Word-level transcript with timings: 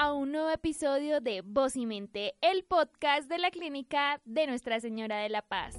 a 0.00 0.14
un 0.14 0.32
nuevo 0.32 0.48
episodio 0.48 1.20
de 1.20 1.42
Voz 1.42 1.76
y 1.76 1.84
Mente, 1.84 2.34
el 2.40 2.64
podcast 2.64 3.28
de 3.28 3.36
la 3.36 3.50
clínica 3.50 4.22
de 4.24 4.46
Nuestra 4.46 4.80
Señora 4.80 5.18
de 5.18 5.28
la 5.28 5.42
Paz. 5.42 5.76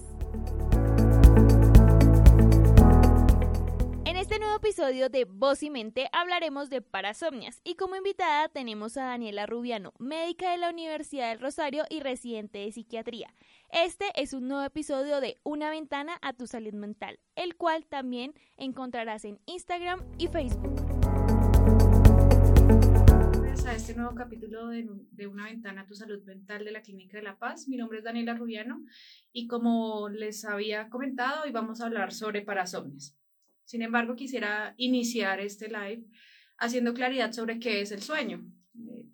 En 4.05 4.17
este 4.17 4.37
nuevo 4.37 4.57
episodio 4.57 5.09
de 5.09 5.25
Voz 5.25 5.63
y 5.63 5.71
Mente 5.71 6.07
hablaremos 6.11 6.69
de 6.69 6.83
parasomnias 6.83 7.61
y 7.63 7.73
como 7.73 7.95
invitada 7.95 8.47
tenemos 8.47 8.95
a 8.95 9.05
Daniela 9.05 9.47
Rubiano, 9.47 9.93
médica 9.97 10.51
de 10.51 10.57
la 10.57 10.69
Universidad 10.69 11.29
del 11.29 11.39
Rosario 11.39 11.85
y 11.89 12.01
residente 12.01 12.59
de 12.59 12.71
psiquiatría. 12.71 13.33
Este 13.71 14.05
es 14.13 14.33
un 14.33 14.47
nuevo 14.47 14.63
episodio 14.63 15.19
de 15.19 15.39
Una 15.41 15.71
ventana 15.71 16.19
a 16.21 16.33
tu 16.33 16.45
salud 16.45 16.73
mental, 16.73 17.17
el 17.35 17.55
cual 17.55 17.87
también 17.87 18.35
encontrarás 18.55 19.25
en 19.25 19.39
Instagram 19.47 20.05
y 20.19 20.27
Facebook 20.27 20.90
este 23.91 23.99
nuevo 23.99 24.15
capítulo 24.15 24.67
de, 24.69 24.87
de, 25.11 25.27
Una 25.27 25.47
ventana 25.47 25.81
a 25.81 25.85
tu 25.85 25.95
salud 25.95 26.23
mental 26.23 26.63
de 26.63 26.71
la 26.71 26.81
Clínica 26.81 27.17
de 27.17 27.23
la 27.23 27.37
Paz. 27.37 27.67
Mi 27.67 27.75
nombre 27.75 27.97
es 27.97 28.05
Daniela 28.05 28.35
Rubiano 28.35 28.85
y 29.33 29.47
como 29.47 30.07
les 30.07 30.45
había 30.45 30.87
comentado, 30.87 31.43
hoy 31.43 31.51
vamos 31.51 31.81
a 31.81 31.87
hablar 31.87 32.13
sobre 32.13 32.41
parasomnias. 32.41 33.17
Sin 33.65 33.81
embargo, 33.81 34.15
quisiera 34.15 34.75
iniciar 34.77 35.41
este 35.41 35.67
live 35.67 36.05
haciendo 36.57 36.93
claridad 36.93 37.33
sobre 37.33 37.59
qué 37.59 37.81
es 37.81 37.91
el 37.91 38.01
sueño. 38.01 38.45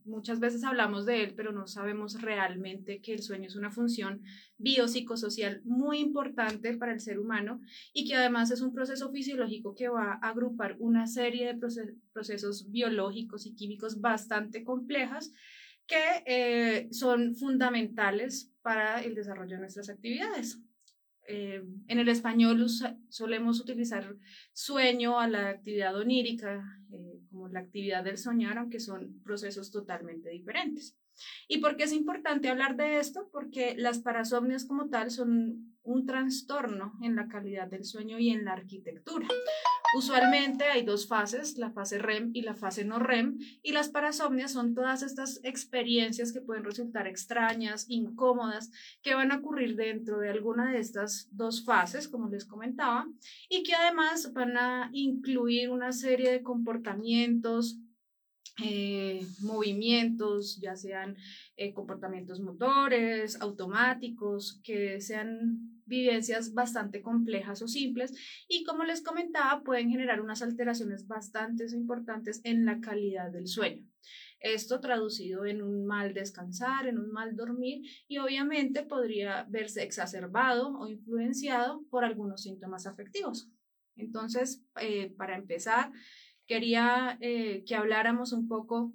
Muchas 0.07 0.39
veces 0.39 0.63
hablamos 0.63 1.05
de 1.05 1.23
él, 1.23 1.33
pero 1.35 1.51
no 1.51 1.67
sabemos 1.67 2.21
realmente 2.21 3.01
que 3.01 3.13
el 3.13 3.21
sueño 3.21 3.47
es 3.47 3.55
una 3.55 3.71
función 3.71 4.21
biopsicosocial 4.57 5.61
muy 5.65 5.99
importante 5.99 6.77
para 6.77 6.93
el 6.93 6.99
ser 6.99 7.19
humano 7.19 7.59
y 7.93 8.07
que 8.07 8.15
además 8.15 8.51
es 8.51 8.61
un 8.61 8.73
proceso 8.73 9.11
fisiológico 9.11 9.75
que 9.75 9.89
va 9.89 10.13
a 10.13 10.29
agrupar 10.29 10.77
una 10.79 11.07
serie 11.07 11.53
de 11.53 11.59
procesos 12.13 12.71
biológicos 12.71 13.45
y 13.45 13.55
químicos 13.55 13.99
bastante 13.99 14.63
complejas 14.63 15.33
que 15.85 16.23
eh, 16.25 16.87
son 16.91 17.35
fundamentales 17.35 18.51
para 18.61 19.01
el 19.01 19.15
desarrollo 19.15 19.55
de 19.55 19.61
nuestras 19.61 19.89
actividades. 19.89 20.61
Eh, 21.29 21.61
en 21.87 21.99
el 21.99 22.07
español 22.07 22.65
solemos 23.09 23.59
utilizar 23.59 24.15
sueño 24.53 25.19
a 25.19 25.27
la 25.27 25.49
actividad 25.49 25.95
onírica, 25.95 26.63
eh, 26.91 27.19
como 27.29 27.49
la 27.49 27.59
actividad 27.59 28.03
del 28.03 28.17
soñar, 28.17 28.57
aunque 28.57 28.79
son 28.79 29.21
procesos 29.23 29.69
totalmente 29.69 30.29
diferentes. 30.29 30.97
¿Y 31.47 31.59
por 31.59 31.75
qué 31.75 31.83
es 31.83 31.93
importante 31.93 32.49
hablar 32.49 32.75
de 32.75 32.99
esto? 32.99 33.29
Porque 33.31 33.75
las 33.77 33.99
parasomnias 33.99 34.65
como 34.65 34.89
tal 34.89 35.11
son 35.11 35.75
un 35.83 36.05
trastorno 36.05 36.93
en 37.01 37.15
la 37.15 37.27
calidad 37.27 37.67
del 37.67 37.85
sueño 37.85 38.19
y 38.19 38.29
en 38.29 38.43
la 38.43 38.53
arquitectura. 38.53 39.27
Usualmente 39.95 40.65
hay 40.65 40.83
dos 40.83 41.07
fases, 41.07 41.57
la 41.57 41.71
fase 41.71 41.97
REM 41.97 42.31
y 42.33 42.41
la 42.41 42.55
fase 42.55 42.83
no 42.83 42.99
REM, 42.99 43.37
y 43.63 43.71
las 43.71 43.87
parasomnias 43.87 44.51
son 44.51 44.75
todas 44.75 45.01
estas 45.01 45.39
experiencias 45.43 46.33
que 46.33 46.41
pueden 46.41 46.65
resultar 46.65 47.07
extrañas, 47.07 47.85
incómodas, 47.87 48.69
que 49.01 49.15
van 49.15 49.31
a 49.31 49.37
ocurrir 49.37 49.77
dentro 49.77 50.19
de 50.19 50.29
alguna 50.29 50.71
de 50.71 50.79
estas 50.79 51.29
dos 51.31 51.63
fases, 51.63 52.09
como 52.09 52.27
les 52.27 52.43
comentaba, 52.43 53.07
y 53.49 53.63
que 53.63 53.73
además 53.75 54.33
van 54.33 54.57
a 54.57 54.89
incluir 54.91 55.69
una 55.69 55.93
serie 55.93 56.31
de 56.31 56.43
comportamientos, 56.43 57.79
eh, 58.63 59.25
movimientos, 59.41 60.59
ya 60.59 60.75
sean 60.75 61.15
eh, 61.55 61.73
comportamientos 61.73 62.39
motores, 62.39 63.39
automáticos, 63.39 64.59
que 64.63 64.99
sean 64.99 65.81
vivencias 65.85 66.53
bastante 66.53 67.01
complejas 67.01 67.61
o 67.61 67.67
simples 67.67 68.13
y 68.47 68.63
como 68.63 68.83
les 68.83 69.01
comentaba 69.01 69.63
pueden 69.63 69.89
generar 69.89 70.21
unas 70.21 70.41
alteraciones 70.41 71.07
bastante 71.07 71.65
importantes 71.73 72.41
en 72.43 72.65
la 72.65 72.81
calidad 72.81 73.31
del 73.31 73.47
sueño. 73.47 73.87
Esto 74.39 74.79
traducido 74.79 75.45
en 75.45 75.61
un 75.61 75.85
mal 75.85 76.13
descansar, 76.13 76.87
en 76.87 76.99
un 76.99 77.11
mal 77.11 77.35
dormir 77.35 77.81
y 78.07 78.19
obviamente 78.19 78.83
podría 78.83 79.45
verse 79.49 79.83
exacerbado 79.83 80.77
o 80.77 80.87
influenciado 80.87 81.83
por 81.89 82.03
algunos 82.05 82.43
síntomas 82.43 82.85
afectivos. 82.85 83.49
Entonces, 83.95 84.63
eh, 84.79 85.11
para 85.17 85.35
empezar, 85.35 85.91
quería 86.47 87.17
eh, 87.21 87.63
que 87.65 87.75
habláramos 87.75 88.31
un 88.31 88.47
poco 88.47 88.93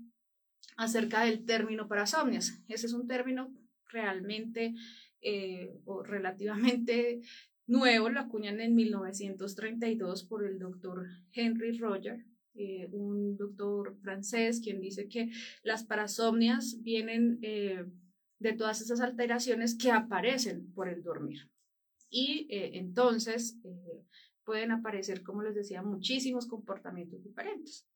acerca 0.76 1.24
del 1.24 1.44
término 1.44 1.86
parasomnias. 1.86 2.62
Ese 2.68 2.86
es 2.86 2.92
un 2.92 3.06
término 3.06 3.54
realmente 3.90 4.74
eh, 5.20 5.78
o 5.84 6.02
relativamente 6.02 7.20
nuevo, 7.66 8.08
lo 8.08 8.20
acuñan 8.20 8.60
en 8.60 8.74
1932 8.74 10.24
por 10.24 10.44
el 10.44 10.58
doctor 10.58 11.06
Henry 11.32 11.78
Roger, 11.78 12.24
eh, 12.54 12.88
un 12.91 13.36
doctor 13.36 13.96
francés, 14.02 14.60
quien 14.62 14.80
dice 14.80 15.08
que 15.08 15.30
las 15.62 15.84
parasomnias 15.84 16.82
vienen 16.82 17.41
de 17.41 18.52
todas 18.54 18.80
esas 18.80 19.00
alteraciones 19.00 19.76
que 19.76 19.91
aparecen 19.91 20.72
por 20.72 20.88
el 20.88 21.02
dormir. 21.02 21.48
Y 22.10 22.46
entonces 22.50 23.56
pueden 24.44 24.70
aparecer, 24.72 25.22
como 25.22 25.42
les 25.42 25.54
decía, 25.54 25.82
muchísimos 25.82 26.47
comportamientos 26.47 27.22
diferentes. 27.22 27.86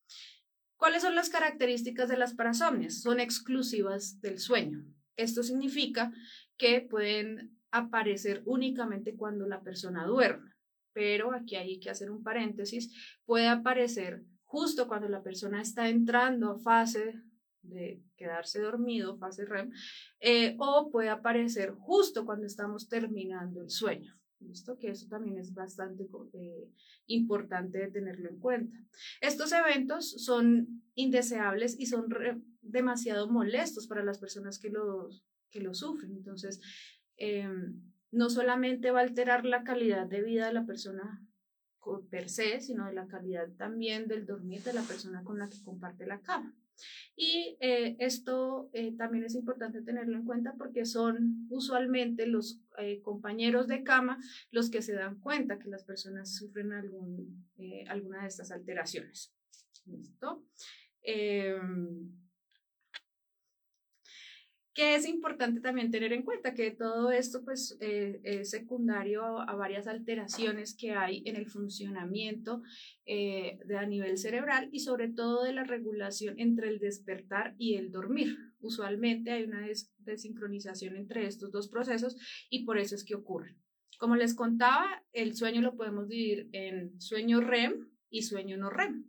¿Cuáles 0.77 1.01
son 1.01 1.15
las 1.15 1.29
características 1.29 2.07
de 2.09 2.17
las 2.17 2.33
parasomnias? 2.35 3.01
Son 3.01 3.19
exclusivas 3.19 4.21
del 4.21 4.39
sueño. 4.39 4.85
Esto 5.15 5.41
significa 5.41 6.11
que 6.57 6.81
pueden 6.81 7.57
aparecer 7.71 8.43
únicamente 8.45 9.15
cuando 9.15 9.47
la 9.47 9.61
persona 9.61 10.05
duerme. 10.05 10.51
Pero 10.93 11.33
aquí 11.33 11.55
hay 11.55 11.79
que 11.79 11.89
hacer 11.89 12.09
un 12.09 12.23
paréntesis, 12.23 12.91
puede 13.25 13.47
aparecer 13.47 14.23
justo 14.45 14.87
cuando 14.87 15.09
la 15.09 15.21
persona 15.21 15.61
está 15.61 15.89
entrando 15.89 16.51
a 16.51 16.59
fase 16.59 17.21
de 17.61 18.01
quedarse 18.15 18.61
dormido, 18.61 19.17
fase 19.17 19.45
REM, 19.45 19.71
eh, 20.19 20.55
o 20.57 20.89
puede 20.89 21.09
aparecer 21.09 21.73
justo 21.73 22.25
cuando 22.25 22.47
estamos 22.47 22.87
terminando 22.87 23.61
el 23.61 23.69
sueño. 23.69 24.16
¿Listo? 24.39 24.77
Que 24.77 24.89
eso 24.91 25.07
también 25.07 25.37
es 25.37 25.53
bastante 25.53 26.07
eh, 26.33 26.69
importante 27.07 27.87
tenerlo 27.87 28.29
en 28.29 28.39
cuenta. 28.39 28.77
Estos 29.19 29.51
eventos 29.51 30.11
son 30.23 30.83
indeseables 30.93 31.79
y 31.79 31.87
son 31.87 32.07
demasiado 32.61 33.29
molestos 33.29 33.87
para 33.87 34.03
las 34.03 34.19
personas 34.19 34.59
que 34.59 34.69
los, 34.69 35.25
que 35.49 35.61
lo 35.61 35.73
sufren. 35.73 36.11
Entonces, 36.11 36.61
em, 37.15 37.81
no 38.11 38.29
solamente 38.29 38.91
va 38.91 38.99
a 38.99 39.03
alterar 39.03 39.45
la 39.45 39.63
calidad 39.63 40.07
de 40.07 40.21
vida 40.21 40.47
de 40.47 40.53
la 40.53 40.65
persona 40.65 41.23
per 42.09 42.29
se, 42.29 42.59
sino 42.59 42.85
de 42.85 42.93
la 42.93 43.07
calidad 43.07 43.49
también 43.57 44.07
del 44.07 44.25
dormir 44.25 44.61
de 44.63 44.73
la 44.73 44.81
persona 44.81 45.23
con 45.23 45.39
la 45.39 45.49
que 45.49 45.63
comparte 45.63 46.05
la 46.05 46.19
cama. 46.19 46.53
Y 47.15 47.57
eh, 47.59 47.95
esto 47.99 48.69
eh, 48.73 48.95
también 48.95 49.23
es 49.23 49.35
importante 49.35 49.81
tenerlo 49.81 50.17
en 50.17 50.25
cuenta 50.25 50.53
porque 50.57 50.85
son 50.85 51.47
usualmente 51.49 52.27
los 52.27 52.59
eh, 52.77 53.01
compañeros 53.01 53.67
de 53.67 53.83
cama 53.83 54.19
los 54.51 54.69
que 54.69 54.81
se 54.81 54.93
dan 54.93 55.19
cuenta 55.19 55.59
que 55.59 55.69
las 55.69 55.83
personas 55.83 56.35
sufren 56.35 56.73
algún, 56.73 57.47
alguna 57.89 58.21
de 58.21 58.27
estas 58.27 58.51
alteraciones. 58.51 59.33
¿Listo? 59.85 60.43
Que 64.77 64.93
es 64.93 65.07
importante 65.07 65.59
también 65.59 65.89
tener 65.89 66.13
en 66.13 66.21
cuenta 66.21 66.53
que 66.53 66.69
todo 66.69 67.09
esto 67.09 67.43
pues 67.43 67.75
eh, 67.81 68.21
es 68.23 68.51
secundario 68.51 69.39
a, 69.39 69.55
varias 69.55 69.87
alteraciones 69.87 70.75
que 70.75 70.91
hay 70.91 71.23
en 71.25 71.35
el 71.35 71.47
funcionamiento 71.47 72.61
eh, 73.07 73.57
de, 73.65 73.75
a 73.75 73.87
nivel 73.87 74.19
cerebral 74.19 74.69
y 74.71 74.81
sobre 74.81 75.09
todo 75.09 75.43
de 75.43 75.53
la 75.53 75.63
regulación 75.63 76.39
entre 76.39 76.69
el 76.69 76.77
despertar 76.77 77.55
y 77.57 77.73
el 77.73 77.91
dormir. 77.91 78.37
Usualmente 78.59 79.31
hay 79.31 79.45
una 79.45 79.65
desincronización 79.97 80.95
entre 80.95 81.25
estos 81.25 81.51
dos 81.51 81.69
procesos 81.69 82.15
y 82.51 82.63
por 82.63 82.77
eso 82.77 82.93
es 82.93 83.03
que 83.03 83.15
ocurren. 83.15 83.57
Como 83.97 84.15
les 84.15 84.35
contaba, 84.35 85.03
el 85.11 85.35
sueño 85.35 85.61
lo 85.61 85.75
podemos 85.75 86.07
dividir 86.07 86.49
en 86.51 87.01
sueño 87.01 87.41
REM 87.41 87.89
y 88.11 88.21
sueño 88.21 88.57
no 88.57 88.69
REM. 88.69 89.05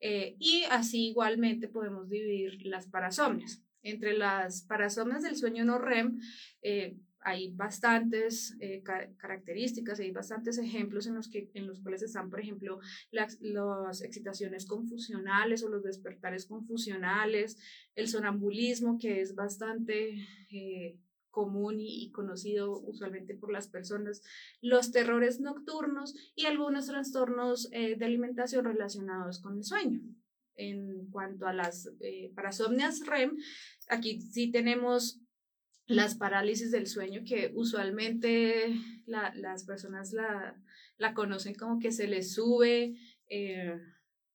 Eh, 0.00 0.36
y 0.38 0.64
así 0.70 1.08
igualmente 1.08 1.66
podemos 1.66 2.10
dividir 2.10 2.66
las 2.66 2.88
parasomnias. 2.88 3.64
Entre 3.88 4.12
las 4.12 4.62
parasomnias 4.64 5.22
del 5.22 5.36
sueño 5.36 5.64
no 5.64 5.78
REM 5.78 6.20
eh, 6.60 6.98
hay 7.20 7.50
bastantes 7.52 8.54
eh, 8.60 8.82
características, 8.82 9.98
hay 9.98 10.10
bastantes 10.10 10.58
ejemplos 10.58 11.06
en 11.06 11.14
los, 11.14 11.28
que, 11.28 11.50
en 11.54 11.66
los 11.66 11.80
cuales 11.80 12.02
están, 12.02 12.28
por 12.28 12.38
ejemplo, 12.38 12.80
las, 13.10 13.38
excitaciones 14.02 14.66
confusionales 14.66 15.62
o 15.62 15.70
los 15.70 15.82
despertares 15.82 16.44
confusionales, 16.44 17.56
el 17.94 18.08
sonambulismo, 18.08 18.98
que 18.98 19.22
es 19.22 19.34
bastante 19.34 20.26
eh, 20.50 20.98
común 21.30 21.76
y, 21.80 22.10
conocido 22.10 22.78
usualmente 22.80 23.34
por 23.34 23.50
las 23.50 23.68
personas, 23.68 24.22
los 24.60 24.92
terrores 24.92 25.40
nocturnos 25.40 26.14
y 26.36 26.44
algunos 26.44 26.86
trastornos 26.86 27.70
de 27.70 28.04
alimentación 28.04 28.66
relacionados 28.66 29.40
con 29.40 29.56
el 29.56 29.64
sueño. 29.64 30.00
En 30.58 31.06
cuanto 31.10 31.46
a 31.46 31.52
las 31.52 31.88
eh, 32.00 32.32
parasomnias 32.34 33.06
REM, 33.06 33.36
aquí 33.88 34.20
sí 34.20 34.50
tenemos 34.50 35.20
las 35.86 36.16
parálisis 36.16 36.70
del 36.70 36.86
sueño 36.86 37.22
que 37.26 37.52
usualmente 37.54 38.74
las 39.06 39.64
personas 39.64 40.12
la, 40.12 40.54
la, 40.98 41.14
conocen 41.14 41.54
como 41.54 41.78
que 41.78 41.92
se 41.92 42.06
les 42.06 42.34
sube 42.34 42.94
eh, 43.30 43.80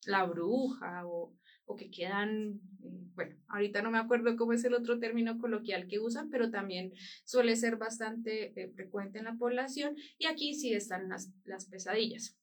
la 0.05 0.25
bruja 0.25 1.05
o 1.05 1.35
o 1.65 1.75
que 1.75 1.89
quedan, 1.89 2.61
eh, 2.83 3.07
bueno, 3.15 3.35
ahorita 3.47 3.81
no 3.81 3.91
me 3.91 3.97
acuerdo 3.97 4.35
cómo 4.35 4.53
es 4.53 4.63
el 4.65 4.73
otro 4.73 4.99
término 4.99 5.37
coloquial 5.39 5.87
que 5.87 5.99
usan, 5.99 6.29
pero 6.29 6.51
también 6.51 6.93
suele 7.25 7.55
ser 7.55 7.77
bastante 7.77 8.59
eh, 8.59 8.71
frecuente 8.75 9.19
en 9.19 9.25
la 9.25 9.35
población 9.35 9.95
y 10.17 10.25
aquí 10.27 10.53
sí 10.53 10.73
están 10.73 11.09
las, 11.09 11.31
las 11.45 11.65
pesadillas. 11.67 12.37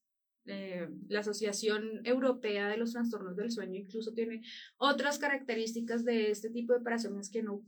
Eh, 0.47 0.89
la 1.09 1.21
Asociación 1.21 2.01
Europea 2.05 2.69
de 2.69 2.77
los 2.77 2.93
Trastornos 2.93 3.37
del 3.37 3.51
Sueño 3.51 3.79
incluso 3.79 4.13
tiene 4.13 4.43
otras 4.79 5.19
características 5.19 6.05
de 6.05 6.31
este 6.31 6.51
tipo 6.51 6.73
de 6.73 6.81
operaciones 6.81 7.31
que 7.31 7.43
no 7.43 7.63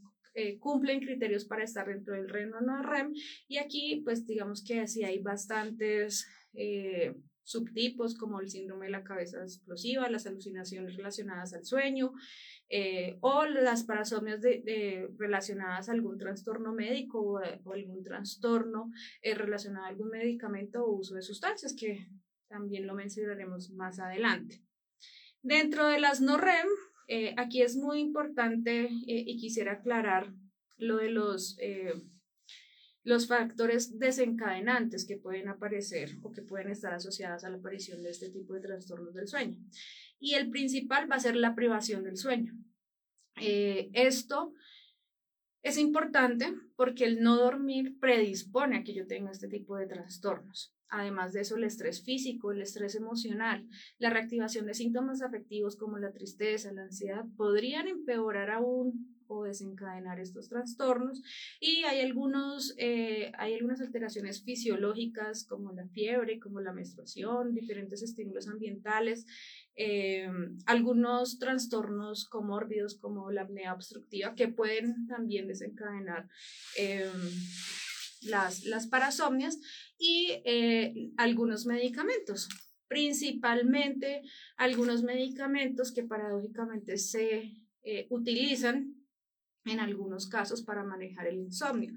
cumplen 0.61 1.01
criterios 1.01 1.45
para 1.45 1.63
estar 1.63 1.87
dentro 1.87 2.15
del 2.15 2.31
REM 2.31 2.55
o 2.55 2.61
no 2.63 2.83
REM. 2.83 3.13
Y 3.49 3.59
aquí 3.59 4.01
pues 4.03 4.27
digamos 4.27 4.65
que 4.65 4.81
así 4.81 5.05
hay 5.05 5.19
bastantes 5.19 6.27
subtipos 7.45 8.17
como 8.17 8.41
el 8.41 8.49
síndrome 8.49 8.87
de 8.87 8.93
la 8.93 9.05
cabeza 9.05 9.43
explosiva, 9.43 10.09
las 10.09 10.27
alucinaciones 10.27 10.97
relacionadas 10.97 11.53
al 11.55 11.65
sueño 11.65 12.13
eh, 12.69 13.19
o 13.21 13.45
las 13.45 13.85
parasomnias 13.85 14.41
de, 14.41 15.09
relacionadas 15.19 15.89
a 15.89 15.93
algún 15.93 16.19
trastorno 16.19 16.73
médico 16.73 17.21
o, 17.21 17.73
algún 17.73 18.03
trastorno 18.03 18.91
eh, 19.21 19.35
relacionado 19.35 19.87
a 19.87 19.89
algún 19.89 20.11
medicamento 20.11 20.85
o 20.85 20.97
uso 20.97 21.15
de 21.15 21.23
sustancias, 21.23 21.75
que 21.79 22.07
también 22.53 22.87
lo 22.87 22.95
mencionaremos 22.95 23.71
más 23.71 23.99
adelante. 23.99 24.63
Dentro 25.43 25.89
de 25.89 25.99
las 25.99 26.21
no 26.21 26.37
REM, 26.37 26.69
eh, 27.09 27.35
aquí 27.37 27.63
es 27.63 27.77
muy 27.77 27.99
importante 27.99 28.89
y 28.91 29.37
quisiera 29.39 29.73
aclarar 29.73 30.33
lo 30.77 30.99
de 30.99 31.11
los 31.11 31.57
los 33.05 33.27
factores 33.27 33.99
desencadenantes 33.99 35.07
que 35.07 35.17
pueden 35.17 35.49
aparecer 35.49 36.11
o 36.23 36.31
que 36.31 36.43
pueden 36.43 36.71
estar 36.71 36.95
asociados 36.95 37.45
a 37.45 37.51
la 37.51 37.57
aparición 37.57 38.03
de 38.03 38.11
este 38.11 38.31
tipo 38.31 38.55
de 38.55 38.61
trastornos 38.61 39.15
del 39.15 39.27
sueño. 39.27 39.59
Y 40.21 40.35
el 40.35 40.51
principal 40.51 41.11
va 41.11 41.17
a 41.17 41.21
ser 41.21 41.37
la 41.37 41.55
privación 41.55 42.05
del 42.05 42.17
sueño. 42.17 42.53
Eh, 43.41 43.91
esto 43.93 44.53
es 45.63 45.79
importante 45.79 46.53
porque 46.77 47.05
el 47.05 47.21
no 47.21 47.37
dormir 47.37 47.99
predispone 48.01 48.77
a 48.77 48.85
que 48.85 48.95
yo 48.95 49.07
tenga 49.07 49.31
este 49.31 49.49
tipo 49.49 49.77
de 49.77 49.87
trastornos. 49.87 50.75
Además 50.89 51.33
de 51.33 51.41
eso, 51.41 51.57
el 51.57 51.65
estrés 51.65 52.05
físico, 52.05 52.53
el 52.53 52.61
estrés 52.61 52.95
emocional, 52.97 53.67
la 53.99 54.11
reactivación 54.11 54.67
de 54.67 54.75
síntomas 54.75 55.23
afectivos 55.23 55.77
como 55.77 55.99
la 55.99 56.13
tristeza, 56.13 56.73
la 56.73 56.83
ansiedad, 56.83 57.25
podrían 57.37 57.89
empeorar 57.89 58.51
aún 58.51 59.22
o 59.33 59.45
desencadenar 59.45 60.21
estos 60.21 60.49
trastornos. 60.49 61.23
Y 61.61 61.85
hay, 61.85 62.01
algunos, 62.01 62.75
eh, 62.77 63.33
hay 63.39 63.55
algunas 63.55 63.81
alteraciones 63.81 64.43
fisiológicas 64.43 65.45
como 65.45 65.73
la 65.73 65.87
fiebre, 65.89 66.39
como 66.39 66.61
la 66.61 66.73
menstruación, 66.73 67.55
diferentes 67.55 68.03
estímulos 68.03 68.49
ambientales, 68.49 69.27
eh, 69.75 70.29
algunos 70.67 71.39
trastornos 71.39 72.29
comórbidos 72.29 72.99
como 72.99 73.31
la 73.31 73.43
apnea 73.43 73.73
obstructiva 73.73 74.35
que 74.35 74.49
pueden 74.49 75.07
también 75.07 75.49
desencadenar. 75.49 76.29
Eh, 76.79 77.11
las, 78.23 78.65
las 78.67 78.87
parasomnias 78.87 79.59
y 79.99 80.29
algunos 81.17 81.67
medicamentos, 81.67 82.49
principalmente 82.87 84.23
algunos 84.57 85.03
medicamentos 85.03 85.91
que 85.91 86.05
paradójicamente 86.05 86.99
se 86.99 87.51
utilizan 88.11 89.02
en 89.65 89.81
algunos 89.81 90.27
casos 90.27 90.63
para 90.63 90.85
manejar 90.85 91.27
el 91.27 91.39
insomnio, 91.39 91.93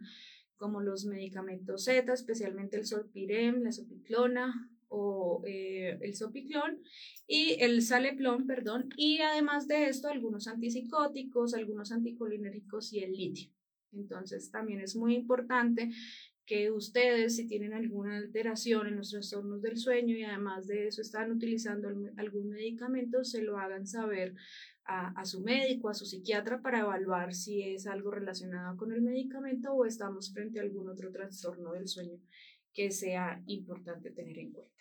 como 0.57 0.81
los 0.81 1.05
medicamentos 1.05 1.85
Z, 1.85 2.13
especialmente 2.13 2.77
el 2.77 2.85
solpirem, 2.85 3.63
la 3.63 3.71
sopiclona 3.71 4.71
o 4.87 5.41
eh, 5.45 5.97
el 6.01 6.15
sopiclón 6.15 6.81
y 7.27 7.57
el 7.59 7.81
saleplón, 7.81 8.45
perdón, 8.45 8.89
y 8.95 9.19
además 9.19 9.67
de 9.67 9.89
esto 9.89 10.07
algunos 10.07 10.47
antipsicóticos, 10.47 11.53
algunos 11.53 11.91
anticolinéricos 11.91 12.93
y 12.93 12.99
el 12.99 13.13
litio. 13.13 13.51
Entonces 13.91 14.51
también 14.51 14.81
es 14.81 14.95
muy 14.95 15.15
importante 15.15 15.89
que 16.45 16.69
ustedes, 16.69 17.35
si 17.35 17.47
tienen 17.47 17.73
alguna 17.73 18.17
alteración 18.17 18.87
en 18.87 18.97
los 18.97 19.09
trastornos 19.09 19.61
del 19.63 19.77
sueño 19.77 20.15
y 20.15 20.23
además 20.23 20.67
de 20.67 20.87
eso 20.87 21.01
están 21.01 21.31
utilizando 21.31 21.89
algún 22.17 22.49
medicamento, 22.49 23.23
se 23.23 23.41
lo 23.41 23.57
hagan 23.57 23.87
saber 23.87 24.35
a, 24.87 25.25
su 25.25 25.41
médico, 25.41 25.89
a 25.89 25.93
su 25.93 26.05
psiquiatra 26.05 26.61
para 26.61 26.81
evaluar 26.81 27.33
si 27.33 27.63
es 27.63 27.87
algo 27.87 28.11
relacionado 28.11 28.77
con 28.77 28.91
el 28.91 29.01
medicamento 29.01 29.73
o 29.73 29.85
estamos 29.85 30.31
frente 30.31 30.59
a 30.59 30.63
algún 30.63 30.89
otro 30.89 31.11
trastorno 31.11 31.73
del 31.73 31.87
sueño 31.87 32.19
que 32.73 32.91
sea 32.91 33.41
importante 33.47 34.11
tener 34.11 34.37
en 34.37 34.51
cuenta. 34.51 34.73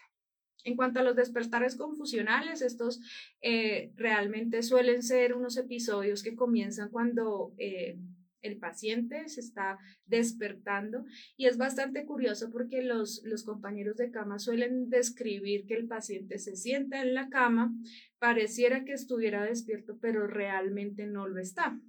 En 0.65 0.77
cuanto 0.77 1.01
a 1.01 1.03
los 1.03 1.17
despertares 1.17 1.77
confusionales, 1.77 2.63
estos 2.63 3.01
eh, 3.41 3.93
realmente 3.97 4.63
suelen 4.63 5.03
ser 5.03 5.35
unos 5.35 5.57
episodios 5.57 6.23
que 6.23 6.35
comienzan 6.35 6.91
cuando 6.91 7.55
eh, 7.59 7.99
el 8.45 8.59
paciente 8.59 9.29
se 9.29 9.41
está 9.41 9.79
despertando 10.07 11.05
y 11.37 11.47
es 11.47 11.57
bastante 11.57 12.05
curioso 12.05 12.51
porque 12.53 12.83
los, 12.83 13.23
los 13.25 13.43
compañeros 13.45 13.97
de 13.97 14.11
cama 14.11 14.39
suelen 14.39 14.91
describir 14.91 15.67
que 15.67 15.75
el 15.75 15.89
paciente 15.89 16.39
se 16.39 16.55
sienta 16.55 17.03
en 17.03 17.15
la 17.15 17.29
cama, 17.29 17.75
pareciera 18.19 18.85
que 18.85 18.93
estuviera 18.93 19.45
despierto, 19.45 19.99
pero 20.01 20.27
realmente 20.27 21.07
no 21.07 21.27
lo 21.27 21.41
está. 21.41 21.81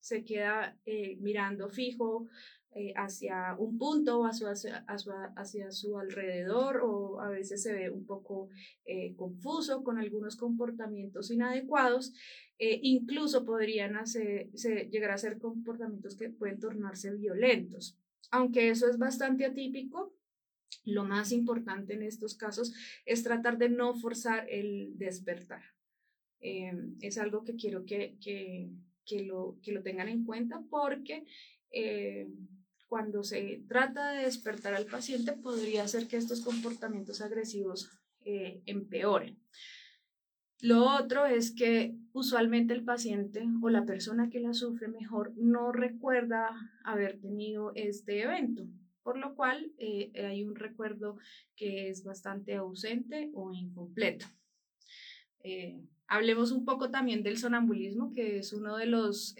Se 0.00 0.24
queda 0.24 0.76
eh, 0.84 1.16
mirando 1.20 1.70
fijo 1.70 2.28
eh, 2.74 2.94
hacia 2.96 3.54
un 3.58 3.76
punto 3.76 4.20
o 4.20 4.24
hacia, 4.24 4.52
hacia, 4.86 5.70
su 5.70 5.98
alrededor 5.98 6.80
o 6.82 7.20
a 7.20 7.28
veces 7.28 7.62
se 7.62 7.74
ve 7.74 7.90
un 7.90 8.06
poco 8.06 8.48
eh, 8.86 9.14
confuso 9.14 9.84
con 9.84 9.98
algunos 9.98 10.36
comportamientos 10.36 11.30
inadecuados. 11.30 12.14
incluso 12.58 13.44
podrían 13.44 13.96
hacer, 13.96 14.50
llegar 14.90 15.10
a 15.10 15.18
ser 15.18 15.38
comportamientos 15.38 16.16
que 16.16 16.30
pueden 16.30 16.60
tornarse 16.60 17.14
violentos. 17.14 17.98
Aunque 18.30 18.70
eso 18.70 18.88
es 18.88 18.96
bastante 18.96 19.44
atípico, 19.44 20.14
lo 20.84 21.04
más 21.04 21.30
importante 21.32 21.92
en 21.92 22.02
estos 22.02 22.34
casos 22.36 22.72
es 23.04 23.22
tratar 23.22 23.58
de 23.58 23.68
no 23.68 23.94
forzar 23.94 24.48
el 24.48 24.96
despertar. 24.96 25.62
es 26.40 27.18
algo 27.18 27.44
que 27.44 27.56
quiero 27.56 27.84
que, 27.84 28.16
que, 28.18 28.70
que, 29.04 29.24
lo, 29.24 29.58
que 29.62 29.72
lo 29.72 29.82
tengan 29.82 30.08
en 30.08 30.24
cuenta 30.24 30.64
porque 30.70 31.26
cuando 32.92 33.24
se 33.24 33.64
trata 33.68 34.10
de 34.10 34.24
despertar 34.26 34.74
al 34.74 34.84
paciente, 34.84 35.32
podría 35.32 35.88
ser 35.88 36.08
que 36.08 36.18
estos 36.18 36.42
comportamientos 36.42 37.22
agresivos 37.22 37.90
eh, 38.22 38.60
empeoren. 38.66 39.38
Lo 40.60 40.84
otro 40.84 41.24
es 41.24 41.54
que 41.54 41.96
usualmente 42.12 42.74
el 42.74 42.84
paciente 42.84 43.46
o 43.62 43.70
la 43.70 43.86
persona 43.86 44.28
que 44.28 44.40
la 44.40 44.52
sufre 44.52 44.88
mejor 44.88 45.32
no 45.36 45.72
recuerda 45.72 46.50
haber 46.84 47.18
tenido 47.18 47.72
este 47.76 48.24
evento, 48.24 48.66
por 49.02 49.16
lo 49.16 49.36
cual 49.36 49.72
eh, 49.78 50.12
hay 50.22 50.44
un 50.44 50.54
recuerdo 50.54 51.16
que 51.56 51.88
es 51.88 52.04
bastante 52.04 52.56
ausente 52.56 53.30
o 53.32 53.54
incompleto. 53.54 54.26
Eh, 55.42 55.80
hablemos 56.08 56.52
un 56.52 56.66
poco 56.66 56.90
también 56.90 57.22
del 57.22 57.38
sonambulismo, 57.38 58.12
que 58.12 58.36
es 58.36 58.52
uno 58.52 58.76
de 58.76 58.84
los 58.84 59.34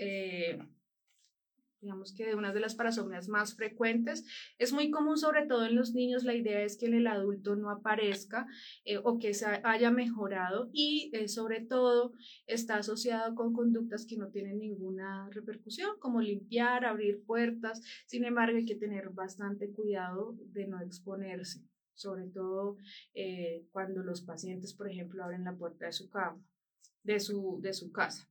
digamos 1.83 2.15
que 2.15 2.35
una 2.35 2.53
de 2.53 2.61
las 2.61 2.77
parasomnias 2.77 3.29
más 3.29 3.55
frecuentes. 3.55 4.25
Es 4.59 4.73
muy 4.73 4.91
común, 4.91 5.19
sobre 5.19 5.47
todo 5.47 5.67
en 5.67 5.75
los 5.75 5.93
niños, 5.93 6.23
la 6.23 6.35
idea 6.35 6.63
es 6.63 6.77
que 6.77 6.87
en 6.87 6.95
el 6.95 7.09
adulto 7.09 7.57
no 7.57 7.71
aparezca 7.71 8.47
eh, 8.85 8.99
o 9.03 9.19
que 9.19 9.35
se 9.35 9.47
haya 9.65 9.91
mejorado 9.91 10.71
y 10.73 11.11
eh, 11.13 11.29
sobre 11.29 11.61
todo 11.61 12.13
está 12.47 12.77
asociado 12.77 13.35
con 13.35 13.53
conductas 13.53 14.07
que 14.07 14.17
no 14.17 14.29
tienen 14.29 14.61
ninguna 14.61 15.29
repercusión, 15.31 15.99
como 15.99 16.21
limpiar, 16.21 16.85
abrir 16.85 17.25
puertas. 17.25 17.83
Sin 18.07 18.25
embargo, 18.25 18.57
hay 18.57 18.65
que 18.65 18.77
tener 18.77 19.11
bastante 19.11 19.69
cuidado 19.71 20.37
de 20.53 20.69
no 20.69 20.81
exponerse, 20.81 21.67
sobre 21.95 22.27
todo 22.29 22.77
eh, 23.13 23.67
cuando 23.73 24.05
los 24.05 24.23
pacientes, 24.23 24.73
por 24.73 24.89
ejemplo, 24.89 25.25
abren 25.25 25.45
la 25.45 25.57
puerta 25.57 25.87
de 25.87 25.93
su 25.93 26.09
cama, 26.09 26.41
de 27.03 27.19
su, 27.19 27.59
de 27.61 27.73
su 27.73 27.91
casa. 27.91 28.29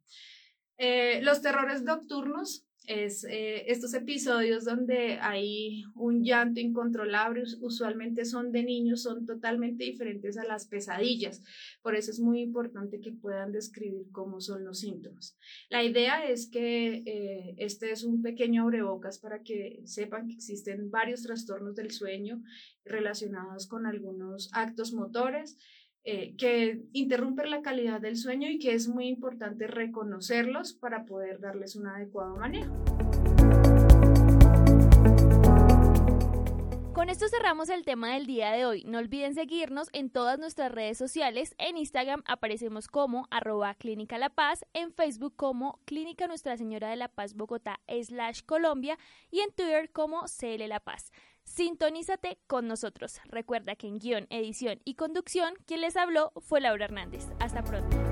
los 1.22 1.41
terrores 1.41 1.84
nocturnos 1.84 2.65
es 2.88 3.23
eh, 3.25 3.71
estos 3.71 3.93
episodios 3.93 4.65
donde 4.65 5.19
hay 5.21 5.83
un 5.95 6.23
llanto 6.23 6.59
incontrolable, 6.59 7.43
usualmente 7.61 8.25
son 8.25 8.51
de 8.51 8.63
niños, 8.63 9.03
son 9.03 9.25
totalmente 9.25 9.83
diferentes 9.83 10.38
a 10.38 10.45
las 10.45 10.67
pesadillas. 10.67 11.43
Por 11.81 11.95
eso 11.95 12.11
es 12.11 12.19
muy 12.19 12.41
importante 12.41 13.00
que 13.00 13.11
puedan 13.11 13.51
describir 13.51 14.07
cómo 14.11 14.41
son 14.41 14.65
los 14.65 14.79
síntomas. 14.79 15.38
La 15.69 15.83
idea 15.83 16.27
es 16.27 16.50
que 16.50 17.03
eh, 17.05 17.55
este 17.57 17.91
es 17.91 18.03
un 18.03 18.21
pequeño 18.21 18.63
abrebocas 18.63 19.19
para 19.19 19.43
que 19.43 19.81
sepan 19.85 20.27
que 20.27 20.33
existen 20.33 20.89
varios 20.89 21.23
trastornos 21.23 21.75
del 21.75 21.91
sueño 21.91 22.41
relacionados 22.83 23.67
con 23.67 23.85
algunos 23.85 24.50
actos 24.53 24.93
motores 24.93 25.57
eh, 26.03 26.34
que 26.36 26.81
interrumpen 26.93 27.51
la 27.51 27.62
calidad 27.62 28.01
del 28.01 28.17
sueño 28.17 28.50
y 28.50 28.58
que 28.58 28.74
es 28.74 28.88
muy 28.88 29.08
importante 29.08 29.67
reconocerlos 29.67 30.74
para 30.74 31.05
poder 31.05 31.39
darles 31.39 31.75
un 31.75 31.88
adecuado 31.88 32.36
manejo. 32.38 32.74
Con 37.01 37.10
esto 37.10 37.27
cerramos 37.29 37.70
el 37.70 37.84
tema 37.84 38.13
del 38.13 38.27
día 38.27 38.51
de 38.51 38.63
hoy. 38.65 38.84
No 38.86 39.00
olviden 39.00 39.34
seguirnos 39.34 39.89
en 39.91 40.10
todas 40.12 40.38
nuestras 40.38 40.72
redes 40.72 41.00
sociales. 41.00 41.55
En 41.58 41.77
Instagram 41.77 42.22
aparecemos 42.25 42.88
como 42.88 43.27
arroba 43.31 43.74
Clínica 43.74 44.17
La 44.17 44.29
Paz, 44.29 44.65
en 44.74 44.91
Facebook 44.93 45.36
como 45.36 45.79
Clínica 45.86 46.27
Nuestra 46.27 46.58
Señora 46.58 46.89
de 46.89 46.98
la 46.98 47.08
Paz 47.08 47.34
Bogotá 47.34 47.79
slash 47.88 48.41
Colombia 48.46 49.00
y 49.31 49.39
en 49.39 49.51
Twitter 49.51 49.91
como 49.91 50.25
CL 50.25 50.67
La 50.67 50.79
Paz. 50.79 51.12
Sintonízate 51.53 52.38
con 52.48 52.67
nosotros. 52.67 53.20
Recuerda 53.25 53.75
que 53.75 53.86
en 53.86 54.00
guion, 54.00 54.25
edición 54.29 54.79
y 54.86 54.96
conducción, 54.96 55.53
quien 55.65 55.81
les 55.81 55.98
habló 55.98 56.31
fue 56.38 56.62
Laura 56.62 56.86
Hernández. 56.86 57.27
Hasta 57.41 57.62
pronto. 57.62 58.11